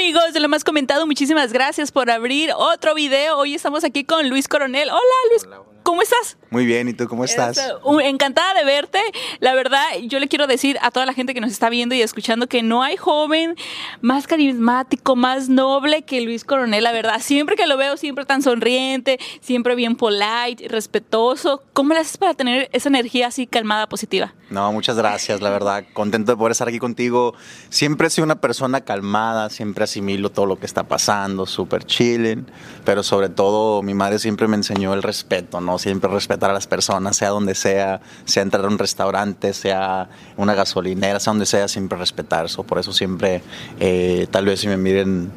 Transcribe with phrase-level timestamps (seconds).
[0.00, 3.36] amigos de lo más comentado, muchísimas gracias por abrir otro video.
[3.36, 4.88] Hoy estamos aquí con Luis Coronel.
[4.88, 5.46] Hola Luis,
[5.90, 6.36] ¿cómo estás?
[6.50, 7.60] Muy bien, ¿y tú cómo estás?
[7.82, 9.00] Uh, encantada de verte.
[9.40, 12.00] La verdad, yo le quiero decir a toda la gente que nos está viendo y
[12.00, 13.56] escuchando que no hay joven
[14.00, 17.20] más carismático, más noble que Luis Coronel, la verdad.
[17.20, 21.64] Siempre que lo veo, siempre tan sonriente, siempre bien polite, respetuoso.
[21.72, 24.32] ¿Cómo le haces para tener esa energía así calmada, positiva?
[24.50, 25.84] No, muchas gracias, la verdad.
[25.92, 27.34] Contento de poder estar aquí contigo.
[27.68, 32.46] Siempre he sido una persona calmada, siempre asimilo todo lo que está pasando, súper chilling,
[32.84, 35.78] pero sobre todo mi madre siempre me enseñó el respeto, ¿no?
[35.80, 40.54] Siempre respeto a las personas, sea donde sea, sea entrar a un restaurante, sea una
[40.54, 42.62] gasolinera, sea donde sea, siempre respetar eso.
[42.64, 43.42] Por eso siempre,
[43.78, 45.32] eh, tal vez si me miren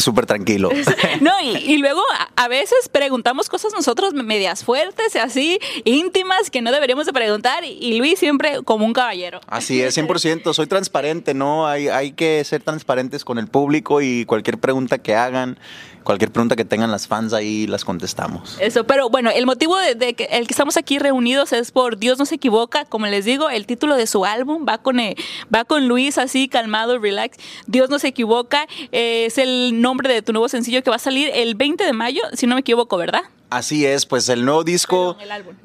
[0.00, 0.70] súper tranquilo.
[1.20, 2.02] No, y, luego
[2.36, 7.64] a, veces preguntamos cosas nosotros medias fuertes y así, íntimas, que no deberíamos de preguntar,
[7.64, 9.40] y, Luis siempre como un caballero.
[9.46, 11.66] Así es, 100%, soy transparente, ¿no?
[11.66, 15.58] Hay, hay que ser transparentes con el público y cualquier pregunta que hagan,
[16.06, 18.56] cualquier pregunta que tengan las fans ahí las contestamos.
[18.60, 22.16] Eso, pero bueno, el motivo de, que el que estamos aquí reunidos es por Dios
[22.18, 25.16] no se equivoca, como les digo, el título de su álbum va con eh,
[25.52, 27.38] va con Luis así calmado, relax.
[27.66, 31.00] Dios no se equivoca, eh, es el nombre de tu nuevo sencillo que va a
[31.00, 33.22] salir el 20 de mayo, si no me equivoco, ¿verdad?
[33.56, 35.16] Así es, pues el nuevo disco,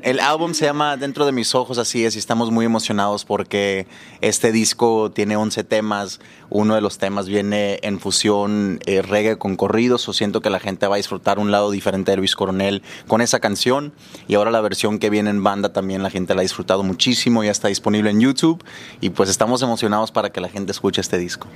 [0.02, 0.54] el, álbum.
[0.54, 3.86] se llama Dentro de mis ojos, así es, y estamos muy emocionados porque
[4.22, 9.58] este disco tiene 11 temas, uno de los temas viene en fusión eh, reggae con
[9.58, 12.82] corridos, o siento que la gente va a disfrutar un lado diferente de Luis Coronel
[13.08, 13.92] con esa canción,
[14.30, 17.44] y ahora la versión que viene en banda también la gente la ha disfrutado muchísimo,
[17.44, 18.64] ya está disponible en YouTube,
[19.02, 21.48] y pues estamos emocionados para que la gente escuche este disco.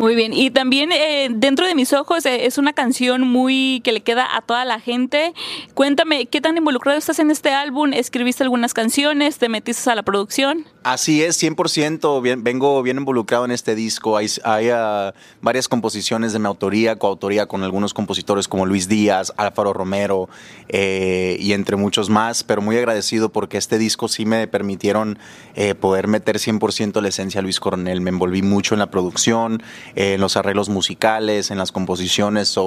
[0.00, 3.92] Muy bien, y también eh, Dentro de mis ojos eh, es una canción muy que
[3.92, 5.34] le queda a toda la gente
[5.84, 7.92] Cuéntame, ¿qué tan involucrado estás en este álbum?
[7.92, 9.36] ¿Escribiste algunas canciones?
[9.36, 10.64] ¿Te metiste a la producción?
[10.82, 12.22] Así es, 100%.
[12.22, 14.16] Bien, vengo bien involucrado en este disco.
[14.16, 15.12] Hay, ah,
[15.42, 20.30] varias composiciones de mi autoría, coautoría con algunos compositores como Luis Díaz, Álvaro Romero
[20.70, 22.44] eh, y entre muchos más.
[22.44, 25.18] Pero muy agradecido porque este disco sí me permitieron
[25.54, 28.00] eh, poder meter 100% la esencia a Luis Coronel.
[28.00, 29.62] Me envolví mucho en la producción,
[29.96, 32.58] en los arreglos musicales, en las composiciones.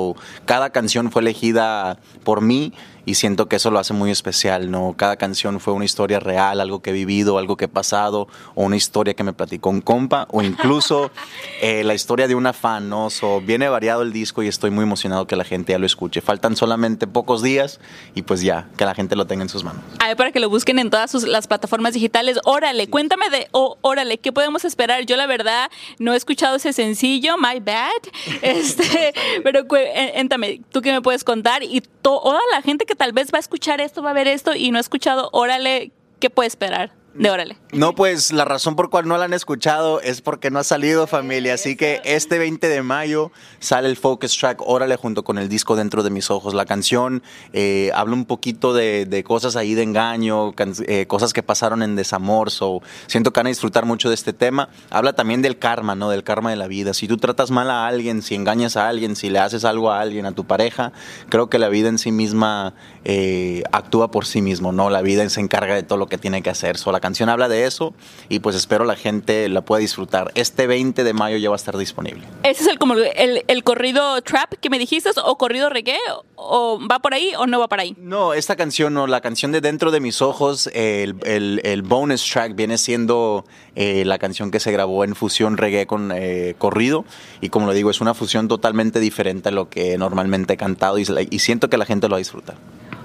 [0.45, 2.73] cada canción fue elegida por mí
[3.07, 4.93] y siento que eso lo hace muy especial, ¿no?
[4.97, 8.65] Cada canción fue una historia real, algo que he vivido, algo que he pasado, o
[8.65, 11.09] una historia que me platicó un compa, o incluso
[11.61, 13.09] eh, la historia de una fan, ¿no?
[13.09, 16.19] So, viene variado el disco y estoy muy emocionado que la gente ya lo escuche.
[16.19, 17.79] Faltan solamente pocos días
[18.13, 19.83] y pues ya, que la gente lo tenga en sus manos.
[19.99, 22.37] A ver, para que lo busquen en todas las plataformas digitales.
[22.43, 25.05] Órale, cuéntame de, oh, órale, ¿qué podemos esperar?
[25.05, 27.87] Yo la verdad no he escuchado ese sencillo, My Bad,
[28.41, 29.13] este,
[29.45, 31.63] pero cuéntame, ¿tú qué me puedes contar?
[31.63, 34.55] Y toda la gente que tal vez va a escuchar esto, va a ver esto
[34.55, 36.96] y no ha escuchado, órale, ¿qué puede esperar?
[37.17, 37.57] De Órale.
[37.73, 41.07] No, pues la razón por cual no la han escuchado es porque no ha salido
[41.07, 45.49] familia, así que este 20 de mayo sale el focus track Órale junto con el
[45.49, 46.53] disco Dentro de mis ojos.
[46.53, 47.23] La canción
[47.53, 50.53] eh, habla un poquito de, cosas ahí de engaño,
[50.87, 54.33] eh, cosas que pasaron en desamor, so, siento que van a disfrutar mucho de este
[54.33, 54.69] tema.
[54.89, 56.09] Habla también del karma, ¿no?
[56.09, 56.93] Del karma de la vida.
[56.93, 60.01] Si tú tratas mal a alguien, si engañas a alguien, si le haces algo a
[60.01, 60.93] alguien, a tu pareja,
[61.29, 64.89] creo que la vida en sí misma eh, actúa por sí mismo, ¿no?
[64.89, 66.77] La vida se encarga de todo lo que tiene que hacer.
[66.77, 67.93] So, la canción habla de eso
[68.27, 70.29] y pues espero la gente la pueda disfrutar.
[70.35, 72.27] Este 20 de mayo ya va a estar disponible.
[72.43, 75.97] ¿Ese es el, como el, corrido trap que me dijiste o corrido reggae?
[76.35, 77.95] ¿O va por ahí o no va por ahí?
[77.97, 82.55] No, esta canción no, la canción de Dentro de mis ojos, el, el, bonus track
[82.55, 83.45] viene siendo
[83.75, 87.05] eh, la canción que se grabó en fusión reggae con eh, corrido
[87.39, 90.99] y como lo digo, es una fusión totalmente diferente a lo que normalmente he cantado
[90.99, 92.57] y, y siento que la gente lo va a disfrutar.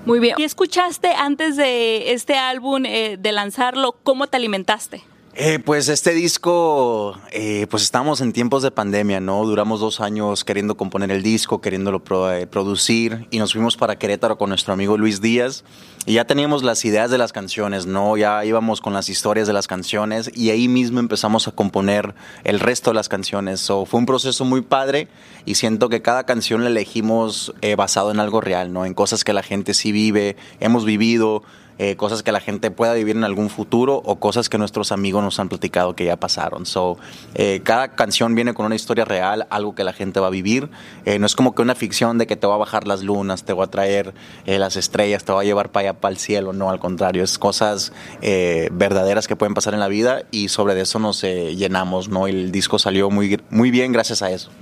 [0.04, 0.34] Muy bien.
[0.38, 5.02] ¿Y escuchaste antes de este álbum, eh, de lanzarlo, cómo te alimentaste?
[5.34, 9.42] Eh, pues este disco, eh, pues estamos en tiempos de pandemia, ¿no?
[9.46, 14.36] Duramos dos años queriendo componer el disco, queriéndolo eh, producir y nos fuimos para Querétaro
[14.36, 15.64] con nuestro amigo Luis Díaz
[16.04, 18.18] y ya teníamos las ideas de las canciones, ¿no?
[18.18, 22.60] Ya íbamos con las historias de las canciones y ahí mismo empezamos a componer el
[22.60, 23.60] resto de las canciones.
[23.60, 25.08] So, fue un proceso muy padre
[25.46, 28.84] y siento que cada canción la elegimos basado en algo real, ¿no?
[28.84, 31.42] En cosas que la gente sí vive, hemos vivido
[31.82, 35.20] eh, cosas que la gente pueda vivir en algún futuro o cosas que nuestros amigos
[35.24, 36.64] nos han platicado que ya pasaron.
[36.64, 36.96] So,
[37.34, 40.70] eh, cada canción viene con una historia real, algo que la gente va a vivir.
[41.06, 43.42] Eh, no es como que una ficción de que te va a bajar las lunas,
[43.42, 44.14] te va a traer
[44.46, 46.52] las estrellas, te va a llevar para allá, para el cielo.
[46.52, 51.00] No, al contrario, es cosas verdaderas que pueden pasar en la vida y sobre eso
[51.00, 52.28] nos llenamos, ¿no?
[52.28, 54.52] el disco salió muy, muy bien gracias a eso.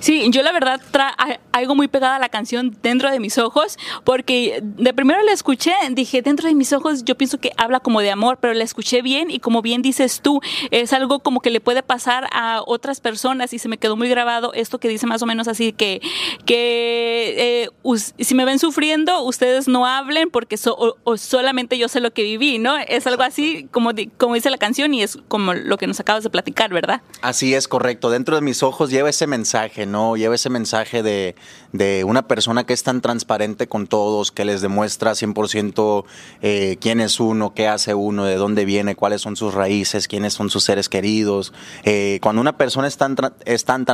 [0.00, 0.80] Sí, yo la verdad
[1.52, 5.72] algo muy pegada a la canción dentro de mis ojos, porque de primero la escuché,
[5.90, 9.02] dije, dentro de mis ojos yo pienso que habla como de amor, pero la escuché
[9.02, 10.40] bien y como bien dices tú,
[10.70, 14.08] es algo como que le puede pasar a otras personas y se me quedó muy
[14.08, 16.00] grabado esto que dice más o menos así que,
[16.44, 17.68] que eh,
[18.18, 22.58] si me ven sufriendo, ustedes no hablen porque o, solamente yo sé lo que viví,
[22.58, 22.76] ¿no?
[22.76, 26.24] Es algo así como, como dice la canción y es como lo que nos acabas
[26.24, 27.02] de platicar, ¿verdad?
[27.22, 28.10] Así es, correcto.
[28.10, 30.16] Dentro de mis ojos lleva ese mensaje, ¿no?
[30.16, 31.34] Lleva ese mensaje de,
[31.72, 36.04] de una persona que es tan transparente con todos, que les demuestra 100%
[36.42, 40.34] eh, quién es uno, qué hace uno, de dónde viene, cuáles son sus raíces, quiénes
[40.34, 41.52] son sus seres queridos.
[41.84, 43.84] Eh, cuando una persona es tan, es tan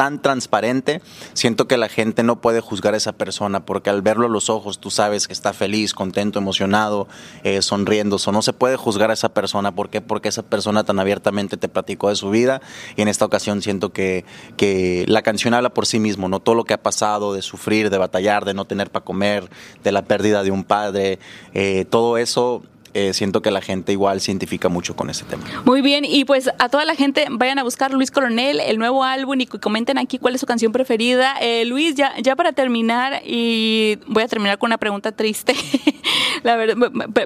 [0.00, 1.02] tan transparente,
[1.34, 4.48] siento que la gente no puede juzgar a esa persona porque al verlo a los
[4.48, 7.06] ojos tú sabes que está feliz, contento, emocionado,
[7.44, 8.16] eh, sonriendo.
[8.16, 9.74] O no se puede juzgar a esa persona.
[9.74, 10.00] ¿Por qué?
[10.00, 12.62] Porque esa persona tan abiertamente te platicó de su vida
[12.96, 14.24] y en esta ocasión siento que,
[14.56, 17.90] que la canción habla por sí mismo, no todo lo que ha pasado, de sufrir,
[17.90, 19.50] de batallar, de no tener para comer,
[19.84, 21.18] de la pérdida de un padre,
[21.52, 22.62] eh, todo eso
[22.94, 25.44] eh, siento que la gente igual se identifica mucho con ese tema.
[25.64, 29.04] Muy bien, y pues a toda la gente vayan a buscar Luis Coronel, el nuevo
[29.04, 31.36] álbum y comenten aquí cuál es su canción preferida.
[31.40, 35.54] Eh, Luis, ya, ya para terminar, y voy a terminar con una pregunta triste.
[36.42, 36.76] la verdad,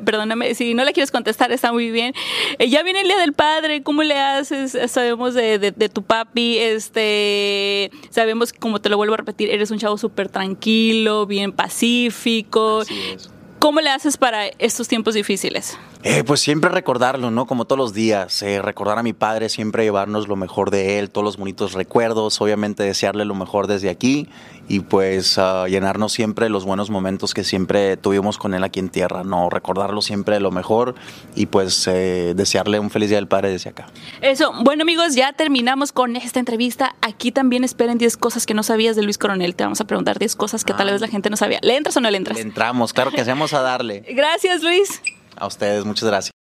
[0.04, 2.14] perdóname, si no le quieres contestar, está muy bien.
[2.58, 4.76] Eh, ya viene el Día del Padre, ¿cómo le haces?
[4.90, 9.78] Sabemos de, de, tu papi, este, sabemos, como te lo vuelvo a repetir, eres un
[9.78, 12.80] chavo súper tranquilo, bien pacífico.
[12.80, 13.33] Así es.
[13.64, 15.78] ¿Cómo le haces para estos tiempos difíciles?
[16.02, 17.46] Eh, pues siempre recordarlo, ¿no?
[17.46, 21.08] Como todos los días, eh, recordar a mi padre, siempre llevarnos lo mejor de él,
[21.08, 24.28] todos los bonitos recuerdos, obviamente desearle lo mejor desde aquí
[24.68, 28.88] y pues uh, llenarnos siempre los buenos momentos que siempre tuvimos con él aquí en
[28.88, 29.50] tierra, ¿no?
[29.50, 30.94] Recordarlo siempre lo mejor
[31.34, 33.86] y pues eh, desearle un feliz día del padre desde acá.
[34.20, 36.94] Eso, bueno amigos, ya terminamos con esta entrevista.
[37.02, 39.54] Aquí también esperen 10 cosas que no sabías de Luis Coronel.
[39.54, 41.58] Te vamos a preguntar 10 cosas que tal vez la gente no sabía.
[41.62, 42.36] ¿Le entras o no le entras?
[42.36, 44.04] Le entramos, claro que hacemos a darle.
[44.08, 45.02] Gracias Luis.
[45.36, 46.33] A ustedes, muchas gracias.